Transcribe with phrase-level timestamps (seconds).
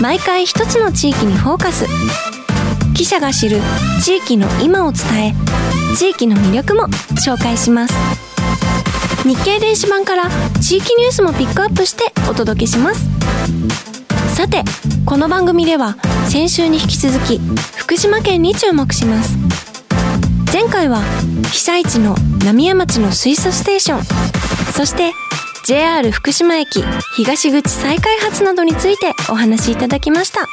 [0.00, 1.86] 毎回一つの地域にフォーカス。
[2.94, 3.60] 記者が知る
[4.02, 5.34] 地域の今を伝え
[5.96, 6.84] 地域の魅力も
[7.24, 7.94] 紹介します。
[9.24, 10.30] 日経電子版から
[10.60, 13.06] 地域ニュースもピックアップしてお届けします。
[14.34, 14.64] さて
[15.06, 15.96] この番組では
[16.28, 17.38] 先週に引き続き
[17.76, 19.36] 福島県に注目します。
[20.52, 21.02] 前回は
[21.50, 24.04] 被災地の浪江町の水素ステーション。
[24.72, 25.12] そして
[25.66, 26.84] JR 福島駅
[27.16, 30.46] 東口再開発などについてお話しいただきました。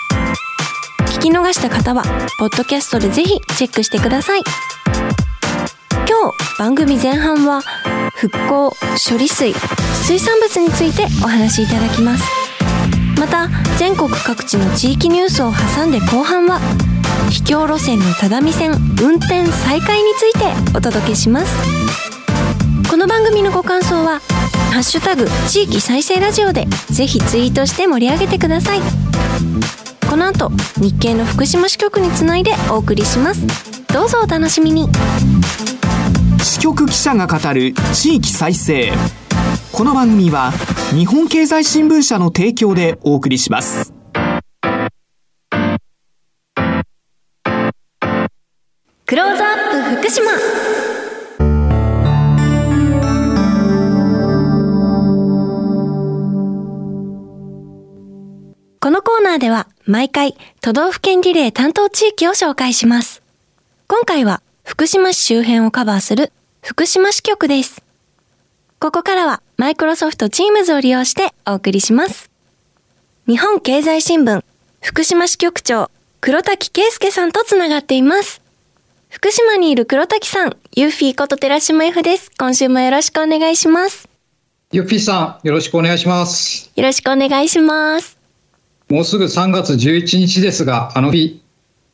[1.05, 2.01] 聞き逃した方は
[2.39, 4.41] ポッドキャストでぜひチェックしてください。
[6.07, 7.61] 今日番組前半は
[8.15, 8.71] 復興
[9.07, 12.23] 処理水水産物についてお話しいただきます。
[13.19, 16.59] また全国各地の地域ニュースを挟んで後半は
[17.29, 21.53] 秘境路線の只見線運転再開についてお届けします。
[22.89, 24.21] この番組のご感想は
[24.73, 28.79] ハッシュタグ地域再生ラジオでぜひツイートして盛り上げてください。
[30.09, 33.45] この後日経の福島支局につないでお送りします。
[33.93, 34.89] どうぞお楽しみに。
[36.41, 38.91] 支局記者が語る地域再生。
[39.71, 40.51] この番組は
[40.89, 43.93] 日本経済新聞社の提供でお送りします。
[49.05, 50.31] クローズアップ福島
[58.83, 63.23] このコーナーでは毎回都道府県リレー担当地域を紹介します。
[63.87, 67.81] 今回は福島市周辺をカバーする福島支局です。
[68.79, 72.29] ここからはマイクロソフト Teams を利用してお送りします。
[73.25, 74.43] 日本経済新聞
[74.81, 75.89] 福島支局長
[76.19, 78.41] 黒滝圭介さんとつながっています。
[79.09, 82.31] 福島にいる黒滝さん、ユーフィーこと寺島 F です。
[82.37, 84.09] 今週もよろしくお願いします。
[84.73, 86.69] ユッフィーさん、よろしくお願いします。
[86.75, 88.22] よろしくお願いします。
[88.93, 91.41] もうすぐ3月11日ですが、あの日、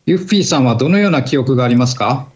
[0.05, 2.27] ユッフィーさんはどのような記憶がありますか？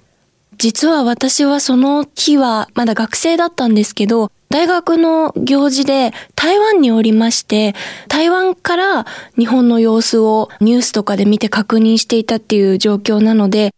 [0.58, 7.76] 実は私はその日はまだ学生だったんですけど、大学の行事で台湾におりまして、
[8.08, 9.06] 台湾から
[9.38, 13.72] 日本の様子をニュースとかで見て確認していたっていう状況なので、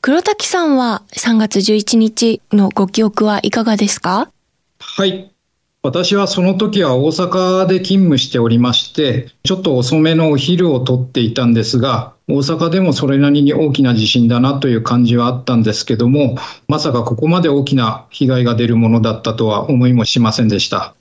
[0.00, 4.32] 黒滝さんは3月11日のご記憶はいかがですか？
[4.80, 5.30] はい。
[5.86, 20.96] 私はその時は大阪で勤務しておりまして、ちょっと遅めのお昼をとっていたんですが、大阪でもそれなりに大きな地震だなという感じはあったんですけども、まさかここまで大きな被害が出るものだったとは思いもしませんでした。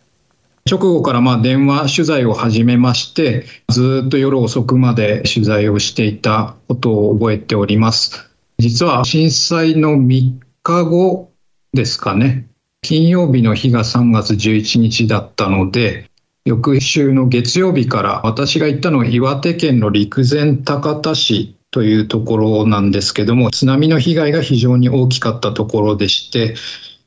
[0.69, 8.29] 直後からま電話取材を始めまして、ずっと夜遅くまで取材をしていたことを覚えております。
[8.59, 11.31] 実は震災の3日後
[11.73, 12.45] ですかね。
[12.85, 16.07] 金曜日の日が3月11日だったので、
[16.45, 26.53] 翌週の月曜日から私が行ったのは岩手県の陸前高田市というところなんですけども、津波の被害が非常に大きかったところでして、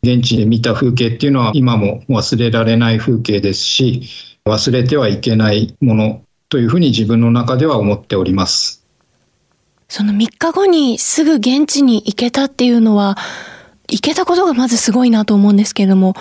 [0.02, 4.02] 現地で見た風景っていうのは今も忘れられない風景ですし、
[4.46, 8.84] 忘れてはいけないものというふうに自分の中では思っております。
[9.86, 13.16] その3日後にすぐ現地に行けたっていうのは、
[13.90, 16.14] 行けたことがまずすごいなと思うんですけれども。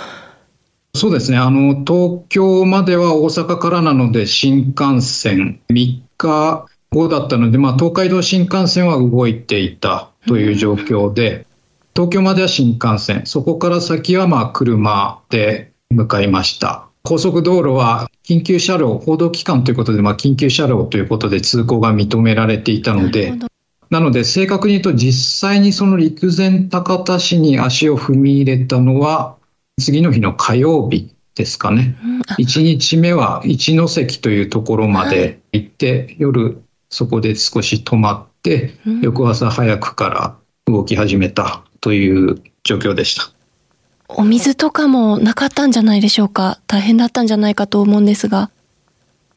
[0.96, 1.38] そうですね。
[1.38, 11.46] あの、東京までは大阪からなので新幹線3日後だったので、まあ東海道新幹線は動いていたという状況で、
[11.94, 16.88] 東京までは新幹線、そこから先はまあ車で向かいました。
[17.04, 23.34] 高速道路は緊急車両、報道機関ということで、まあ緊急車両ということで通行が認められていたので、
[23.90, 29.38] なので正確に言うと実際にその陸前高田市に足を踏み入れたのは
[29.80, 31.96] 次の日の火曜日ですかね。
[32.40, 40.36] 1日目は一関というところまで行って、夜そこで少し止まって、うん翌朝早くから
[40.66, 43.32] 動き始めたという状況でした。
[44.10, 46.60] お水とかもなかったんじゃないでしょうか。
[46.66, 48.50] 大変だったんじゃないかと思うんですが。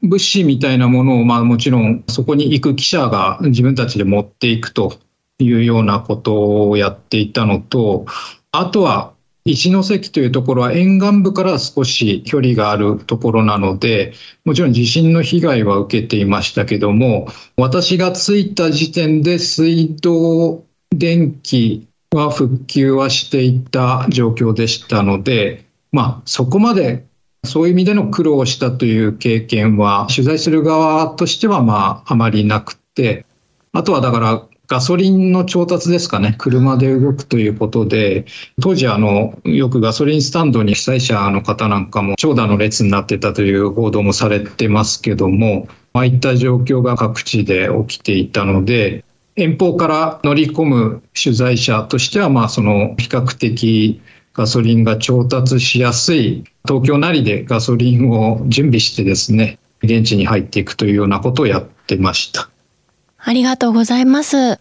[0.02, 4.94] 物資みたいなものを、まあもちろんそこに行く記者が自分たちで持っていくと
[5.38, 8.06] いうようなことをやっていたのと、
[8.52, 9.12] あとは
[9.44, 14.12] 一関というところは沿岸部から少し距離があるところなので、
[14.44, 27.06] もちろん地震の被害は受けていましたけども、私が着いた時点で水道、電気は復旧はしていた状況でしたので、まあそこまで
[27.44, 33.25] そういう意味での苦労をしたという経験は、取材する側としてはまああまりなくて、
[33.72, 38.25] あとはだからガソリンの調達ですかね、車で動くということで、
[38.62, 49.04] 当時あの、よくガソリンスタンドに被災者の方なんかも長蛇の列になってたという報道もされてますけども、ああいった状況が各地で起きていたので、
[49.34, 54.00] 遠方から乗り込む取材者としては、まあその比較的
[54.32, 62.49] ガソリンが調達しやすい東京なりでガソリンを準備してですね、現地に入っていくというようなことをやってました。
[63.19, 64.61] ありがとうございます。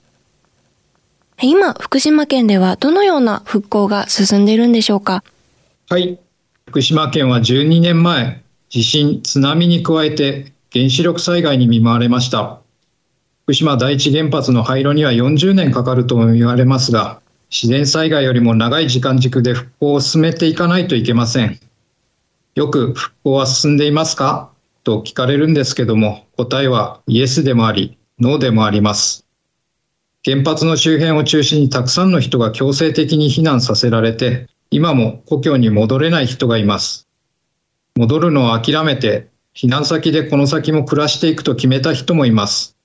[1.42, 5.24] 今、福島県ではどのような復興が進んでいるんでしょうか？
[5.90, 6.20] はい。
[6.68, 12.60] 福島県は12年前、地震、津波に加えて原子力災害に見舞われました。
[13.46, 21.60] 福島第一原発の廃炉には40年かかるとも言われますが、自然災害よりも長い時間軸で復興を進めていかないといけません。
[22.56, 24.52] よく復興は進んでいますか？
[24.84, 29.26] と聞かれるんですけども、答えはイエスでもあり、ノーでもあります。
[30.26, 37.08] 原発の周辺を中心にたくさんの人が強制的に避難させられて、今も故郷に戻れない人がいます。
[37.96, 42.78] 戻るのを諦めて、避難先でこの先も暮らしていくと決めた人もいます。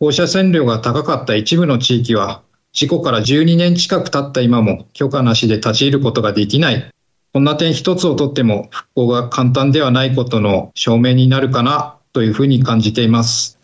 [0.00, 2.42] 放射線量が高かった一部の地域は、
[2.72, 6.90] 事故から12年近く経った今も許可なしで立ち入ることができない。
[7.34, 13.58] こんな点一つをとっても復興が簡単ではないことの証明になるかなというふうに感じています。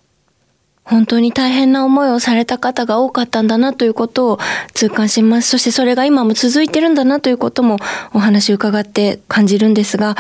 [0.85, 4.39] 本当に大変な思いをされた方が多かったんだなということを
[4.73, 5.51] 痛感します。
[5.51, 7.77] そしてそれが今も続いてるんだなということも
[8.13, 10.17] お話伺って感じるんですが、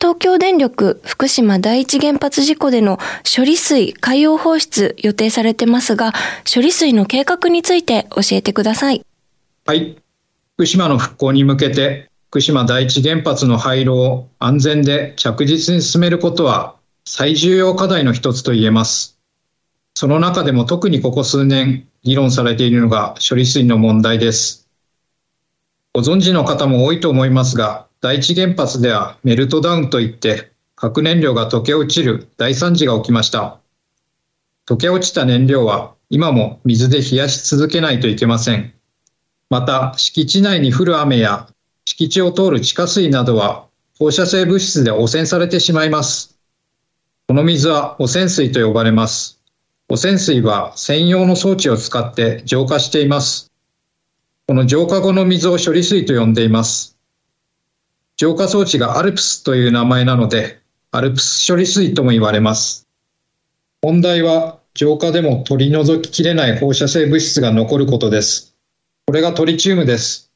[0.00, 2.98] 東京電力福島第一原発事故での
[3.36, 6.12] 処理水海洋放出予定されてますが、
[6.52, 9.04] 処理水の計画について教えてください。
[9.66, 9.96] はい。
[10.54, 19.18] 福島の復興に向けて、福島第一原発の廃炉を安全で着実に進めることは最重要課題の一つと言えます。
[19.94, 24.68] その中でも特にここ数年議論されているのが処理水の問題です。
[25.92, 33.58] ご存知の方も多いと思いますが、第一原発ではメルトダウンといって核燃料が溶け落ちる大惨事が起きました。
[34.68, 38.72] 溶け落ちた燃料は今も水で冷やし続けないといけません。
[39.50, 41.48] また敷地内に降る雨や
[41.86, 43.66] 敷地を通る地下水などは
[43.98, 46.38] 放射性物質で汚染されてしまいます。
[47.26, 49.40] この水は汚染水と呼ばれます。
[49.88, 53.50] 汚染水は専用の装置を使って浄化しています。
[54.46, 56.97] この浄化後の水を処理水と呼んでいます。
[58.18, 60.60] 浄化装置がアルプスという名前なので、
[60.90, 62.88] アルプス処理水とも言われます。
[63.80, 68.56] 問題は浄化でも取り除ききれない放射性物質が残ることです。
[69.06, 70.32] これがトリチウムです。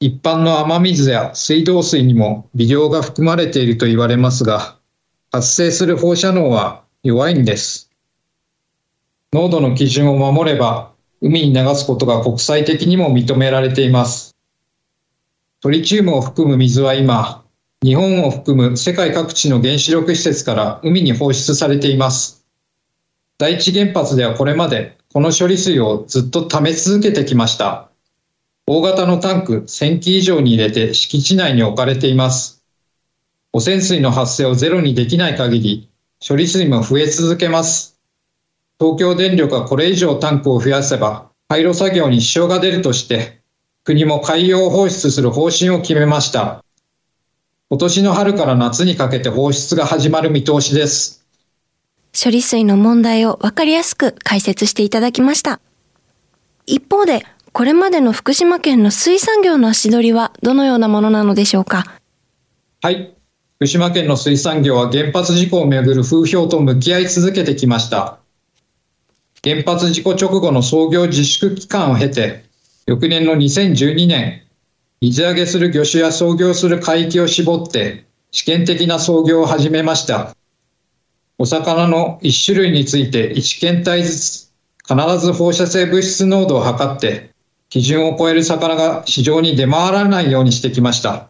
[0.00, 4.78] 一般の雨水や水道水にも微量が含まれていると言われますが、
[5.30, 7.90] 発生する放射能は弱いんです。
[9.34, 14.35] 濃度の基準を守れば、海に流すことが国際的にも認められています。
[15.62, 17.42] トリチウムを含む水は今、
[17.82, 22.44] 日本を含む世界各地の原子力施設から海に放出されています。
[23.38, 27.88] 第一原発ではこれまでこの処理水をずっと溜め続けてきました。
[28.66, 32.62] 大型のタンク1000基以上に入れて敷地内に置かれています。
[33.54, 35.88] 汚染水の発生をゼロにできない限り、
[36.26, 37.98] 処理水も増え続けます。
[38.78, 43.35] 東京電力がこれ以上タンクを増やせば、廃炉作業に支障が出るとして、
[43.86, 46.64] 国も海洋放出する方針を決めました。
[47.70, 51.24] 今年の春から夏にかけて放出が始まる見通しです。
[52.12, 55.60] 処理水の問題をわかりやすく解説していただきました。
[56.66, 61.84] 一方で、これまでの福島県の水産業の足取りはどのようなものなのでしょうか？
[62.82, 63.14] はい。
[63.58, 68.18] 福島県の水産業は原発事故をめぐる風評と向き合い続けてきました。
[69.44, 72.45] 原発事故直後の操業自粛期間を経て、
[72.88, 74.44] 翌年の2012年、
[75.00, 80.36] 水揚げする魚種や操業する海域を絞って、試験的な操業を始めました。
[81.36, 84.52] お魚の1種類について1検体ずつ
[84.88, 87.32] 必ず放射性物質濃度を測って
[87.70, 91.28] 基準を超える魚が市場に出回らないようにしてきました。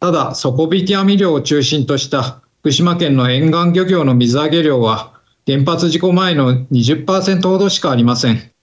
[0.00, 8.53] ただ、底引き網漁を中心とした福島県の沿岸漁業の水揚げ量は原発事故前の20%ほどしかありません。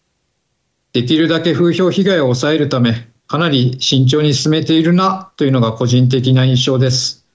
[0.94, 7.26] できるだけ風評被害を抑えるため、かなり慎重に進めているなというのが個人的な印象です。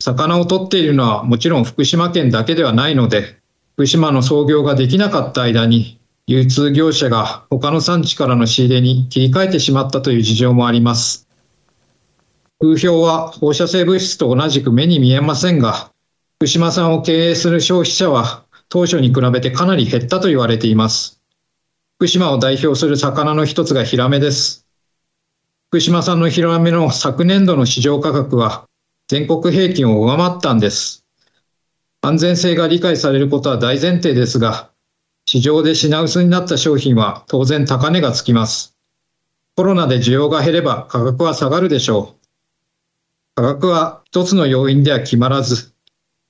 [0.00, 3.38] 魚を取っているのはもちろん福島県だけではないので、
[3.74, 5.98] 福島の操業ができなかった間に、
[6.28, 11.28] 流通業者が他の産地からの仕入れに切り替えてしまったという事情もあります。
[12.60, 15.90] 風評は放射性物質と同じく目に見えませんが、
[16.38, 21.21] 福島産を経営する消費者は当初に比べてかなり減ったと言われています。
[22.02, 24.66] 福島を代表する魚の一つがヒラメです。
[25.68, 28.66] 福島産のヒラメの昨年度の市場価格は
[29.06, 31.06] 全国平均を上回ったんです。
[32.00, 34.72] 安全性が理解されることは大前提ですが、
[35.26, 38.76] 市場で品薄になった商品は当然高値がつきます。
[39.54, 42.26] コロナで需要が減れば価格は下がるでしょう。
[43.36, 45.72] 価格は一つの要因では決まらず、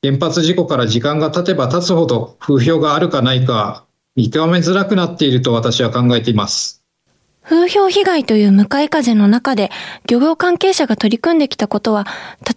[0.02, 6.82] 原発事故から時間が経てば経つほど風評があるかないか見極めづらくなっていると私は考えています。
[7.42, 9.70] 風評被害という向かい風の中で
[10.08, 12.06] 漁業関係者が取り組んできたことは、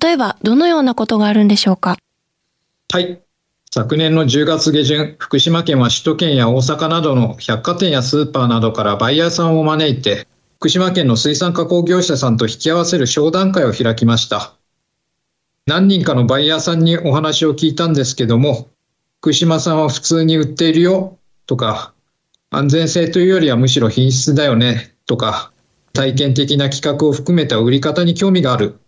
[0.01, 1.97] 例えばどのようなことがあるんでしょうか？
[2.91, 3.21] はい。
[3.73, 10.27] 昨年の10月下旬、福島県は首都圏や大阪などの百貨店やスーパーなどからバイヤーさんを招いて、
[10.59, 14.53] 福島県の水産加工業者さんと引き合わせる商談会を開きました。
[15.65, 18.69] 何人かのバイヤーさんにお話を聞いたんですけども、
[19.19, 21.93] 福島産は普通に売っているよとか、
[22.51, 25.51] 安全性というよりはむしろ品質だよねとか、
[25.93, 28.79] 体験的な企画を含めた売り方に興味がある。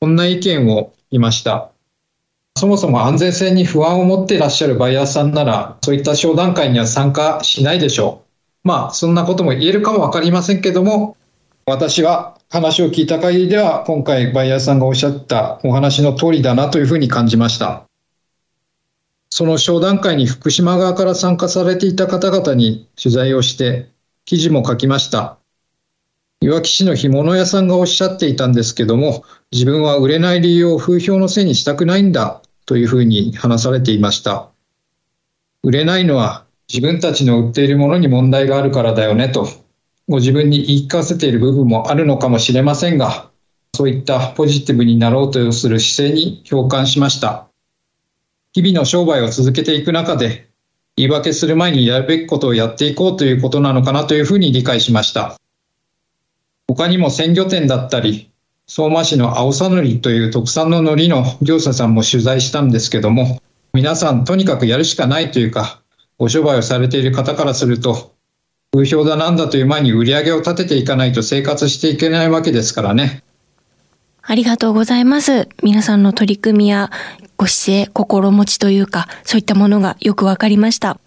[0.00, 1.70] こんな意見を言いました。
[2.56, 8.22] そもそも安全性に不安を持っていらっしゃるバイヤーさんなら、そういった商談会には参加しないでしょ
[8.64, 8.68] う。
[8.68, 11.16] まあ、そんなことも言えるかもわかりませんけども、
[11.64, 17.84] 私は話を聞いた限りでは、今回バイヤーさんがおっしゃったお話の通りだなというふうに感じました。
[19.34, 23.88] その商談会に福島側から参加されていた方々に取材をして
[24.26, 25.38] 記事も書きました。
[26.42, 34.50] いわき市の干物屋さんがおっしゃっていたんですけども、自分は売れない理由を風評のせいにしたくないんだというふうに話されていました。
[35.62, 39.48] 売れないのは自分たちの売っているものに問題があるからだよねと、
[40.10, 43.30] ご自分に言い聞かせている部分もあるのかもしれませんが、
[43.74, 47.48] そういったポジティブになろうとする姿勢に共感しました。
[48.54, 50.48] 日々の商売を続けていく中で、
[50.96, 55.36] 言い訳する前にやるべきことをやっていこうということなのかなというふうに理解しました。
[56.68, 58.30] 他にも鮮魚店だったり、
[58.66, 63.40] 相馬市の青さのりという特産の海苔の業者さんも取材したんですけども、
[63.72, 65.80] 皆さんとにかくやるしかないというか、
[66.18, 68.12] ご商売をされている方からすると、
[68.72, 73.22] 風評だなんだという前に売り上げを立てていかないと生活していけないわけですからね。
[74.22, 75.48] ありがとうございます。
[75.62, 76.90] 皆さんの取り組みや
[77.36, 80.98] ご姿勢、心持ちというか、そういったものがよくわかりました。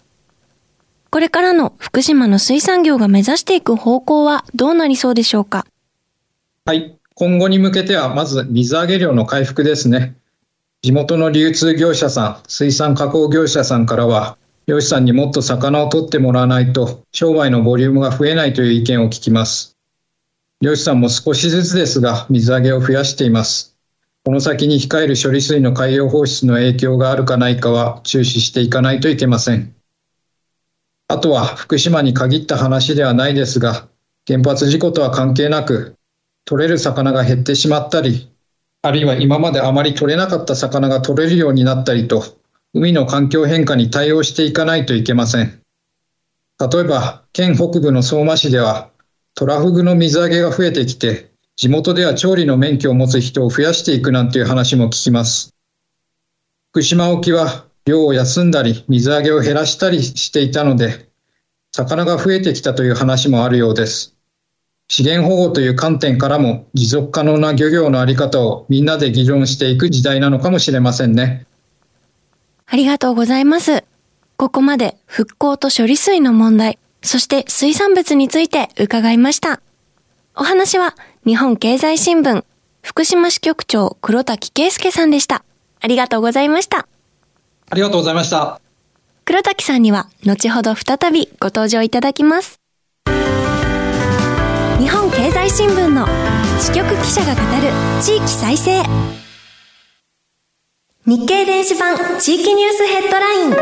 [1.10, 5.66] これからの福島の水産業が目指していく方向はどうなりそうでしょうか？
[6.66, 6.98] はい。
[7.14, 10.14] 今後に向けては、まず水揚げ量の回復ですね。
[10.82, 19.75] 地元の流通業者さん、水産加工業者さんからは、漁師さんにもっと魚を取ってもらわないと、商売のボリュームが増えないという意見を聞きます。
[20.62, 23.76] 漁師さんも少しずつですが水揚げを増やしています。
[24.24, 29.74] この先に控える処理水の海洋放出の影響があるかないかは注視していかないといけません。
[31.08, 33.86] あとは福島に限った話ではないですが、
[34.26, 35.94] 原発事故とは関係なく、
[36.46, 38.32] 取れる魚が減ってしまったり、
[38.82, 42.24] あるいは今まであまり取れなかった魚が取れるようになったりと、
[42.72, 45.60] 海の環境変化に対応していかないといけません。
[46.58, 48.90] 例えば、県北部の相馬市では、
[49.36, 55.54] トラフグの水揚げが増えてきて、地元では調理の免許を持つ人を増やしていくなんていう話も聞きます。
[56.70, 61.10] 福島沖は漁を休んだり水揚げを減らしたりしていたので、
[61.72, 64.16] 魚が増えてきたという話もあるようです。
[64.88, 71.46] 資源保護という観点からも持続可能な漁業のあり方をみんなで議論していく時代なのかもしれませんね。
[72.64, 73.84] ありがとうございます。
[74.38, 79.60] ここまで復興と処理水の問題、そして水産物について伺いました。
[80.34, 82.44] お話は日本経済新聞
[82.82, 85.44] 福島支局長黒滝圭介さんでした。
[85.80, 86.88] ありがとうございました。
[87.70, 88.60] ありがとうございました。
[89.24, 92.58] 黒滝さんには後ほど再びご登場いただきます。
[94.80, 96.06] 日本経済新聞の
[96.60, 97.70] 支局記者が語る
[98.02, 98.82] 地域再生。
[101.06, 103.54] 日経電子版地域ニュースヘッドライン。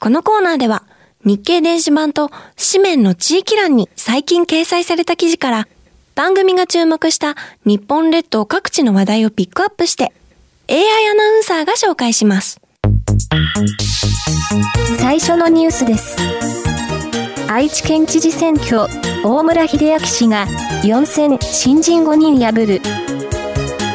[0.00, 0.82] このコーナーでは、
[1.24, 2.30] 日経電子版と
[2.72, 5.68] 紙面の地域欄に最近掲載された記事から、
[6.14, 10.12] 番組が注目した日本列島各地の話題をピックアップして、
[10.68, 12.60] AI アナウンサーが紹介します。
[14.98, 16.16] 最初のニュースです。
[17.48, 18.86] 愛知県知事選挙、
[19.24, 20.46] 大村秀明氏が
[20.82, 22.80] 4選新人5人破る。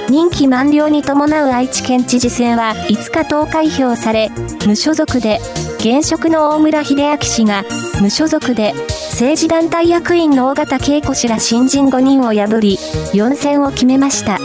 [0.10, 4.32] 任期満了に伴う愛知県知事選は5日投開票され、
[4.66, 5.40] 無所属で、
[5.80, 7.66] 現職の大村秀明氏が、
[8.02, 8.74] 無所属で、
[9.12, 12.78] 政治団体役員の尾形恵子氏ら新人5人を破り、
[13.14, 14.38] 4選を決めました。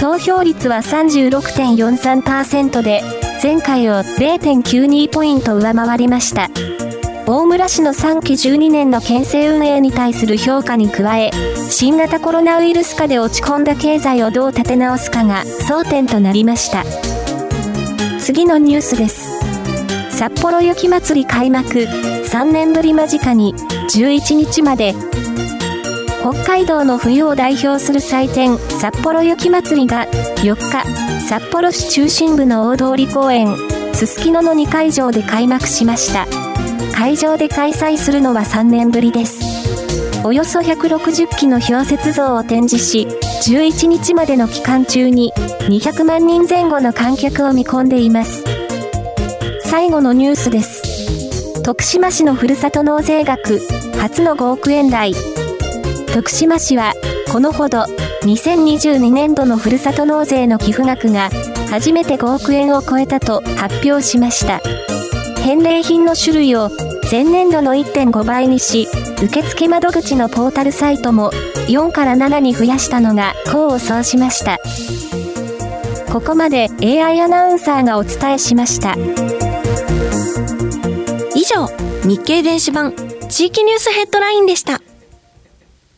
[0.00, 3.02] 投票率は36.43%で、
[3.42, 6.48] 前回を0.92ポイント上回りました。
[7.30, 11.30] 大村市の3期12年の県政運営に対する評価に加え、
[11.68, 16.84] 新型コロナウイルス禍で落ち込んだ経済をどう立て直すかが争点となりました。
[18.18, 19.38] 次のニュースです。
[20.08, 24.94] 札幌雪まつり開幕、3年ぶり間近に11日まで
[26.20, 30.06] 北海道の冬を代表する祭典札幌雪まつりが
[30.36, 33.54] 4日札幌市中心部の大通公園
[33.92, 36.47] すすきのの2会場で開幕しました
[36.94, 39.58] 会場で開催するのは3年ぶりです。
[40.24, 43.06] およそ160機の氷雪像を展示し、
[43.46, 45.32] 11日までの期間中に
[45.68, 48.44] 200万人前後の観客を見込んでいます。
[49.64, 51.62] 最後のニュースです。
[51.62, 53.60] 徳島市のふるさと納税額、
[53.98, 55.12] 初の5億円台。
[56.12, 56.94] 徳島市は、
[57.30, 57.84] このほど、
[58.22, 61.30] 2022年度のふるさと納税の寄付額が、
[61.70, 64.60] 初めて5億円を超えたと発表しました。
[65.48, 66.68] 返礼品の種類を
[67.10, 68.86] 前年度の1.5倍にし、
[69.22, 71.30] 受付窓口のポータルサイトも
[71.68, 74.58] 4から7に増やしたのが功を奏しました。
[76.12, 78.94] ここまで AI アナウンサーがお伝えしました。
[81.34, 81.66] 以上、
[82.06, 82.92] 日経電子版
[83.30, 84.82] 地域ニュースヘッドラインでした。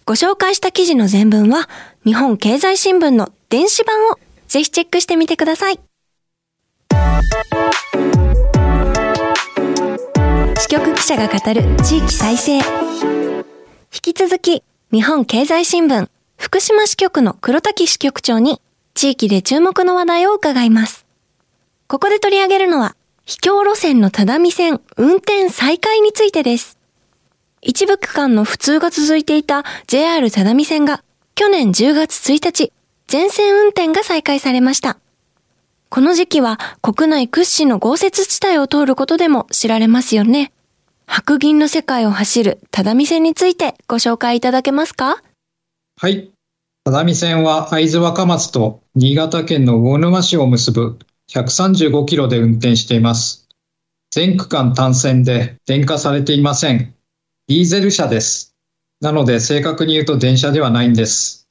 [0.06, 1.68] ご紹介した記事の全文は
[2.04, 5.89] 日本経済新聞の電子版をぜひチェックしてみてください。
[10.60, 12.56] 支局記者が語る地域再生。
[12.58, 12.62] 引
[14.02, 18.60] き続き、日本経済新聞福島支局の黒滝支局長に
[18.92, 21.06] 地域で注目の話題を伺います。
[21.86, 22.94] ここで取り上げるのは、
[23.24, 26.76] 秘境路線の只見線運転再開についてです。
[27.62, 31.02] 一部区間の不通が続いていた JR 只見線が
[31.36, 32.70] 去年10月1日、
[33.06, 34.98] 全線運転が再開されました。
[35.92, 40.52] この時期は国内屈指の豪雪地帯を通ることでも知られますよね。
[41.04, 45.20] 白銀の世界を走る只見線についてご紹介いただけますか？
[46.00, 46.30] はい。
[46.84, 51.00] 只見線は会津若松と新潟県の魚沼市を結ぶ
[51.32, 53.48] 135キロで運転しています。
[54.12, 56.94] 全区間単線で電化されていません。
[57.48, 58.54] ディーゼル車です。
[59.00, 61.48] なので正確に言うと電車ではないんです。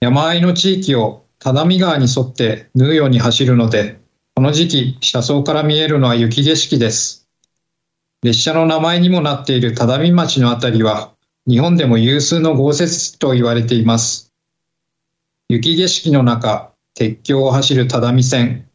[0.00, 3.98] 山あいの地域を只見川に沿って縫うように走るので、
[4.34, 7.28] この時期、車窓から見えるのは雪景色です。
[8.22, 11.14] 列車の名前にもなっている只見町のあたりは、
[11.48, 14.34] 日本でも有数の豪雪地と言われています。
[15.48, 18.68] 雪景色の中、鉄橋を走る只見線。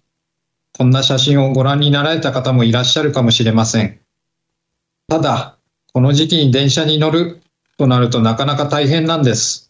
[0.76, 4.00] こんな写真をご覧になられた方もいらっしゃるかもしれません。
[5.08, 5.60] ただ、
[5.94, 7.42] この時期に電車に乗る
[7.78, 9.65] となるとなかなか大変なんです。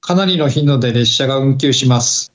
[0.00, 2.32] かなりの頻度で列車が運休します。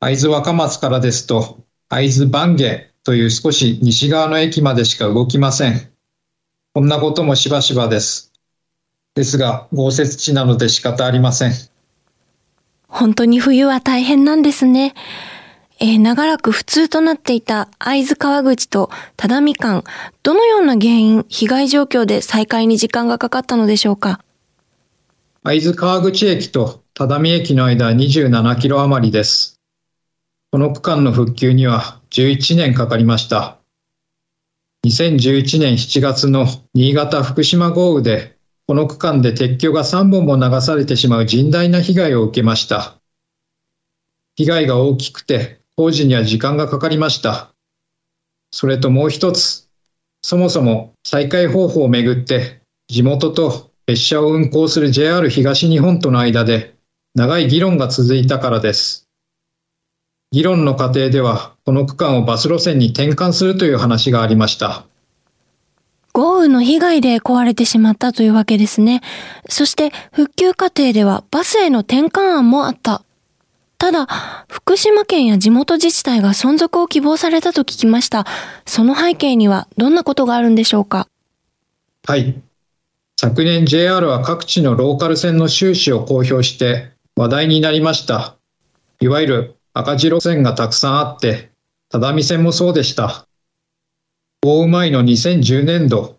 [0.00, 5.90] 会津若松からですと、会津番下という少し西側の駅までしか動きません。
[6.74, 8.32] こんなこともしばしばです。
[9.14, 11.52] ですが、豪雪地なので仕方ありません。
[12.88, 14.94] 本当に冬は大変なんですね。
[15.78, 19.84] えー、長らく普通となっていた会津川口と只見間、
[20.22, 24.20] どのような原因、被害状況で再開に時間がかかったのでしょうか？
[25.42, 29.58] 会津川口駅と只見駅の間は27キロ余りです。
[30.52, 33.56] この区間の復旧には11年かかりました。
[34.84, 43.00] 2011年7月の新潟福島豪雨で、この区間で鉄橋が3本も流されてしまう甚大な被害を受けました。
[44.36, 47.54] 被害が大きくて工事には時間がかかりました。
[48.50, 49.70] それともう一つ、
[50.20, 56.76] そもそも再開方法をめぐって地元と列車を運行する JR 東日本との間で
[57.16, 59.08] 長い議論が続いたからです。
[60.30, 64.84] 議論の過程では、この区間をバス路線に転換するという話がありました。
[66.12, 69.00] 豪雨の被害で壊れてしまったというわけですね。
[69.48, 73.02] そして復旧過程ではバスへの転換案もあった。
[73.78, 74.06] ただ、
[74.48, 78.24] 福島県や地元自治体が存続を希望されたと聞きました。
[78.66, 81.08] その背景にはどんなことがあるんでしょうか？
[82.06, 82.40] はい。
[83.22, 88.38] 昨年 JR は各地のローカル線の収支を公表して話題になりました。
[88.98, 91.50] いわゆる赤字路線がたくさんあって、
[91.90, 93.26] 只見線もそうでした。
[94.42, 96.16] 大うまいの2010年度、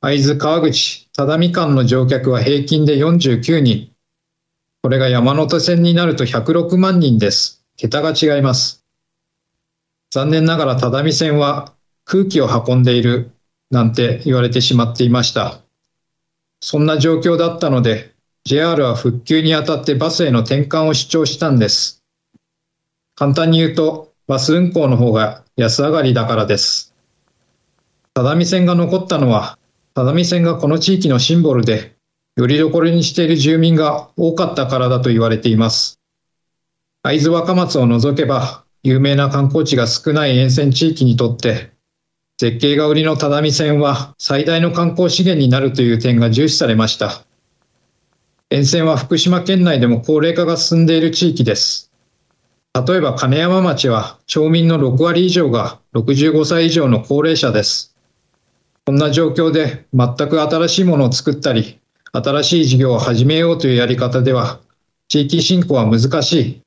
[0.00, 3.92] 会津川口、只見間の乗客は平均で49人。
[4.82, 7.66] これが山手線になると106万人です。
[7.76, 8.86] 桁が違います。
[10.10, 11.74] 残念ながら只見線は
[12.06, 13.32] 空気を運んでいる
[13.70, 15.60] なんて言われてしまっていました。
[16.60, 22.02] そんな状況だったので、JR は復旧にあたってバスへの転換を主張したんです。
[23.14, 26.94] 簡単に言うと、バス運行の方が安上がりだからです。
[28.14, 29.58] 只見線が残ったのは、
[29.94, 31.96] 只見線がこの地域のシンボルで、
[32.36, 35.98] よりどころにしている住民が多かったからだと言われています。
[37.02, 41.69] 会津若松を除けば、有名な観光地が少ない沿線地域にとって、
[42.40, 47.26] 絶景が売りの只見線は最大の観光資源になるという点が重視されました。
[48.48, 51.92] 沿線は福島県内でも高齢化が進んでいる地域です。
[52.72, 57.94] 例えば金山町は町民の6割以上が65歳以上の高齢者です。
[58.86, 61.78] こんな状況で全く新しいものを作ったり、
[62.10, 64.60] 新しい事業を始めようというやり方では、
[65.08, 66.62] 地域振興は難しい。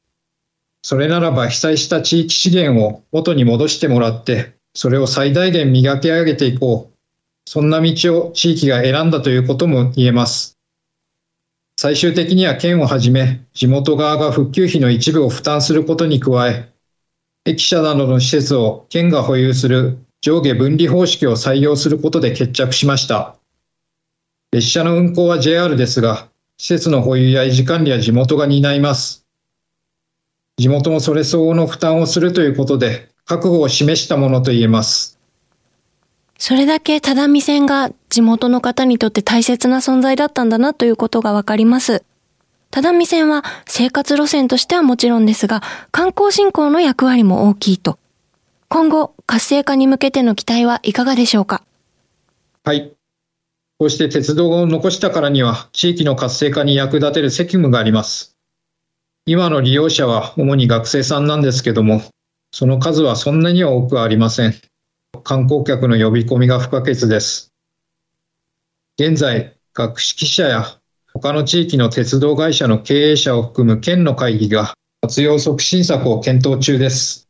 [0.84, 6.94] それならば被災した地域資源を元に戻してもらって、それを最大限磨き上げていこう。
[7.50, 10.58] そんな道を地域が選んだということも言えます。
[11.78, 16.72] 最終的には県をはじめ、地元側が復旧費の一部を負担することに加え、
[17.46, 23.36] 駅舎などの施設を県が保有する上下分離方式を採用することで決着しました。
[24.54, 29.26] 列車の運行は JR ですが、施設の保有や維持管理は地元が担います。
[30.58, 35.18] 地元もそれ相応の負担をするということで、覚悟を示したものと言えます。
[36.38, 42.04] それだけ只見線が地元の方にとって大切な存在だったんだなということがわかります。
[42.72, 47.98] 只見線は生活路線としてはもちろんですが、観光振興の役割も大きいと。
[48.68, 51.64] 今後、活性化に向けての期待はいかがでしょうか？
[52.64, 52.92] はい。
[53.78, 58.36] こうして鉄道を残したからには、地域の活性化に役立てる責務があります。
[59.26, 62.02] 今の利用者は主に学生さんなんですけども、
[62.54, 64.54] その数はそんなには多くありません。
[65.24, 67.52] 観光客の呼び込みが不可欠です。
[69.00, 70.78] 現在、学識者や
[71.16, 77.28] 他の地域の鉄道会社の経営者を含む県の会議が活用促進策を検討中です。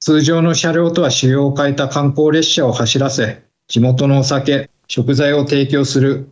[0.00, 6.30] 通常の車両とは仕様を変えた観光列車を走らせ、地元のお酒、食材を提供する。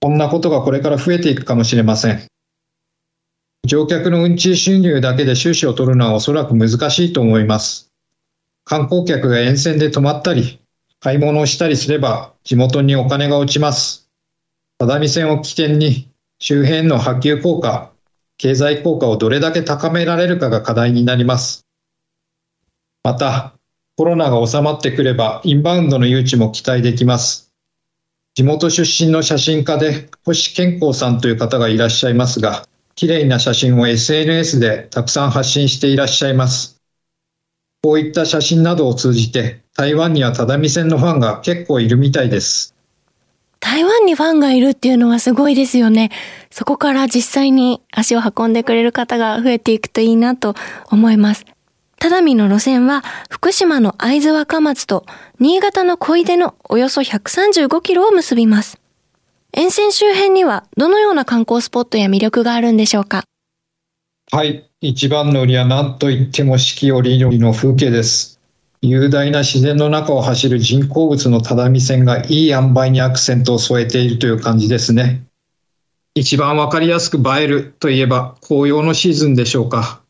[0.00, 2.31] こんなことがこれから増えていくかもしれません。
[3.64, 7.92] 乗客の運賃収入だけで収支を取るのはおそらく難しいと思います。
[8.64, 10.60] 観光客が沿線で泊まったり、
[11.00, 14.08] 買い物をしたりすれば地元にお金が落ちます。
[14.78, 16.08] 只見線を起点に
[16.40, 17.92] 周辺の波及効果、
[18.36, 21.64] 経済効果をどれだけ高められるかが課題になります。
[23.04, 23.54] また、
[23.96, 27.52] コロナが収まってくればインバウンドの誘致も期待できます。
[28.34, 36.80] 地元出身の写真家で星健康さんという方がいらっしゃいますが、綺麗な写真を SNS でたくさん発信していらっしゃいます。
[37.82, 42.74] こういった写真などを通じて、台湾には只見線のファンが結構いるみたいです。
[43.58, 46.10] 台湾にファンがいるっていうのはすごいですよね。
[46.50, 50.54] そこから実際に足を運んでくれる方が増えていくといいなと
[50.90, 51.46] 思います。
[51.98, 55.06] 只見の路線は福島の会津若松と
[55.38, 58.81] 新潟の小出のおよそ135キロを結びます。
[59.54, 63.24] 沿線周辺にはどのような観光スポットや魅力があるんでしょうか？
[64.30, 64.70] はい。
[64.80, 68.40] 一番の売りは何といっても四季折々の風景です。
[68.80, 75.22] 雄大な自然の中を走る人工物の只見線がいい塩梅にアクセントを添えているという感じですね。
[76.14, 80.00] 一番わかりやすく映えるといえば紅葉のシーズンでしょうか。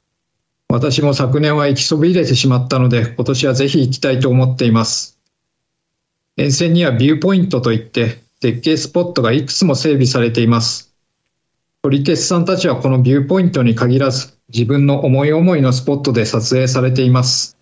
[0.69, 5.19] 私も昨年は行きそびれてしまったので今年はぜひ行きたいと思っています。
[6.37, 10.93] 沿線にはビューポイントといって絶景スポットがいくつも整備されています。
[11.81, 17.57] 撮り鉄さんたちはこのビューポイントに限らず、自分の思い思いのスポットで撮影されています。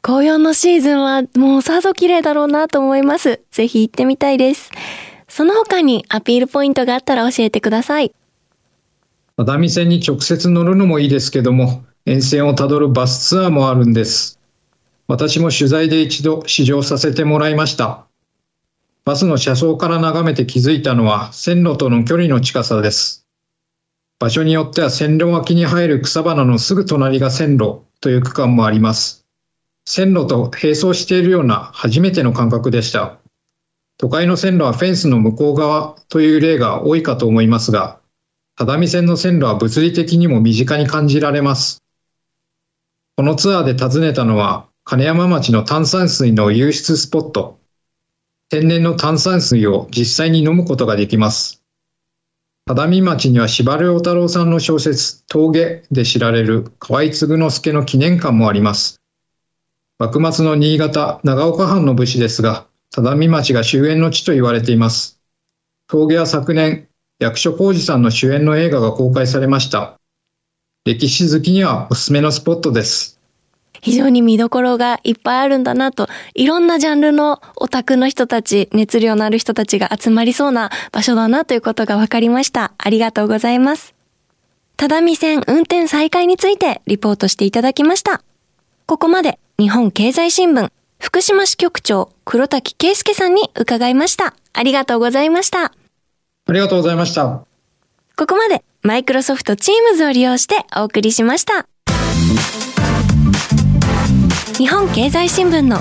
[0.00, 3.40] 紅葉のシーズンはもうさぞ綺麗だろうなと思います。
[3.50, 4.70] ぜひ行ってみたいです。
[5.26, 8.12] その他にアピールポイントがあったら教えてください。
[9.36, 14.38] 只見線に直接乗るのもいいですけども、沿線をたどるバスツアーもあるんです。
[15.08, 18.06] 私も取材で一度試乗させてもらいました。
[19.04, 23.26] バスの車窓から眺めて気づいたのは線路との距離の近さです。
[24.18, 29.26] 場所によっては線路脇に入る草花のすぐ隣が線路という区間もあります。
[29.84, 33.18] 線路と並走しているような初めての感覚でした。
[33.98, 38.00] 都会の線路はフェンスの向こう側という例が多いかと思いますが、
[38.56, 41.82] 只見線の線路は物理的にも身近に感じられます。
[43.16, 47.60] このツアーで訪ねたのは、金山町の炭酸水の湧出スポット。
[48.50, 51.62] 天然の炭酸水を実際に飲むことができます。
[52.66, 59.00] 只見町には司馬遼太郎さんの小説、峠で知られる河合嗣之助の記念館もあります。
[59.98, 65.20] 幕末の新潟、長岡藩の武士ですが、只見町が終焉の地と言われています。
[65.88, 70.00] 峠は昨年、役所広司さんの主演の映画が公開されました。
[70.84, 73.13] 歴史好きにはおすすめのスポットです。
[73.84, 82.72] 非常に見どころがいっぱいあるんだなと、いろんなジャンルのオタクの人たち、熱量のある人たちが集まりそうな場所だなということが分かりました。
[82.78, 83.94] ありがとうございます。
[84.78, 88.22] 只見線運転再開についてリポートしていただきました。
[88.86, 94.34] ここまで日本経済新聞福島支局長黒滝圭介さんに伺いました。
[94.54, 95.66] ありがとうございました。
[95.66, 95.72] あ
[96.54, 97.44] りがとうございました。
[98.16, 101.66] ここまでマイクロソフト Teams を利用してお送りしました。
[104.56, 105.78] 日本経済新聞の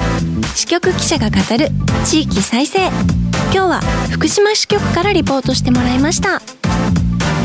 [0.56, 1.70] 支局記者が語る
[2.06, 2.88] 地域再生。
[3.52, 3.82] 今日は
[4.12, 6.42] 福島支局からリポートしてもらいました。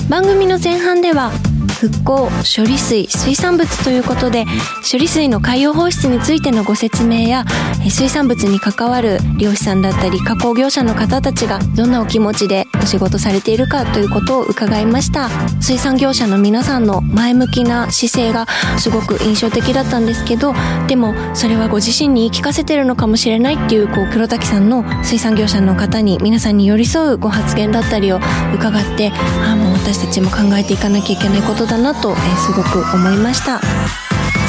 [0.09, 1.31] 番組の前半では
[1.79, 4.45] 復興処理水水産物ということで
[4.91, 7.45] 処理水の海洋放出についてのご説明や
[7.89, 15.29] 水産物に関わる漁師さんだったり加工業者の方たちがどんなお気持ちでお仕事されているかということを伺いました。
[15.61, 18.47] 水産業者の皆さんの前向きな姿勢が
[18.79, 20.55] すごく印象的だったんですけど
[20.87, 28.21] でもそれはご自身に言い聞かせてるのかもしれないっていうこう黒滝さんの水産業者の方に皆さんに寄り添うご発言だったりを
[28.55, 29.11] 伺って
[29.43, 33.59] ああもう私たちも考えていかなきゃいけないことだなと、えー、すごく思いました。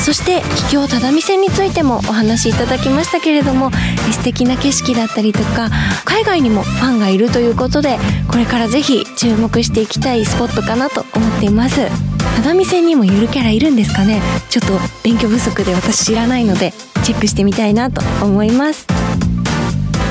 [0.04, 3.72] そして秘境只見線についてもお話しいただきましたけれども
[4.12, 5.70] 素敵な景色だったりとか
[6.04, 7.98] 海外にもファンがいるということで
[8.30, 11.88] これからぜひ注目していきたいスポットかなと思っています。
[12.36, 14.22] 只見線にもゆるキャラいるんですかね？
[14.50, 14.74] ちょっと
[15.04, 16.74] 勉強不足で私知らないので
[17.04, 18.88] チェックしてみたいなと思います。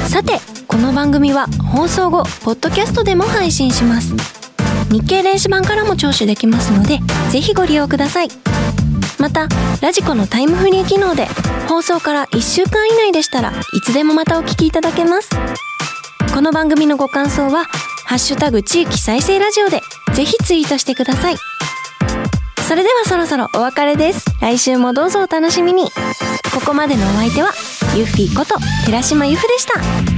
[0.08, 4.37] さてこの番組は放送後ポッドキャストでも配信します。
[4.90, 6.98] 日経電子版からも聴取できますので
[7.30, 8.28] ぜひご利用ください。
[9.18, 9.48] また
[9.82, 11.26] ラジコのタイムフリー機能で
[11.68, 15.30] 放送から1週間以内でしたらいつでもまたお聞きいただけます。
[16.32, 17.64] この番組のご感想は
[18.06, 19.80] 「ハッシュタグ地域再生ラジオ」で
[20.14, 21.36] ぜひツイートしてください。
[22.68, 24.24] それではそろそろお別れです。
[24.40, 25.90] 来週もどうぞお楽しみに。
[26.54, 27.52] ここまでのお相手は
[27.96, 30.17] ユッフィーこと寺島由布でした。